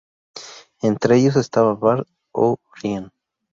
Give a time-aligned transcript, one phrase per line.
[0.81, 3.11] Entre ellos estaba Bart O'Brien.